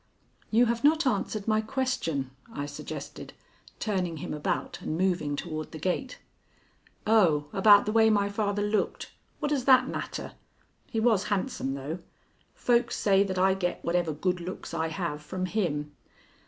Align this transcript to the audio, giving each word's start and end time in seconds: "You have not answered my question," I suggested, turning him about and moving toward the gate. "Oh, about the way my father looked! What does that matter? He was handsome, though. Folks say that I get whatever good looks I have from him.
"You 0.49 0.65
have 0.65 0.83
not 0.83 1.05
answered 1.05 1.47
my 1.47 1.61
question," 1.61 2.31
I 2.51 2.65
suggested, 2.65 3.33
turning 3.79 4.17
him 4.17 4.33
about 4.33 4.81
and 4.81 4.97
moving 4.97 5.35
toward 5.35 5.71
the 5.71 5.77
gate. 5.77 6.17
"Oh, 7.05 7.49
about 7.53 7.85
the 7.85 7.91
way 7.91 8.09
my 8.09 8.27
father 8.27 8.63
looked! 8.63 9.11
What 9.39 9.49
does 9.49 9.65
that 9.65 9.87
matter? 9.87 10.31
He 10.89 10.99
was 10.99 11.25
handsome, 11.25 11.75
though. 11.75 11.99
Folks 12.55 12.95
say 12.97 13.21
that 13.21 13.37
I 13.37 13.53
get 13.53 13.85
whatever 13.85 14.11
good 14.11 14.39
looks 14.41 14.73
I 14.73 14.87
have 14.87 15.21
from 15.21 15.45
him. 15.45 15.91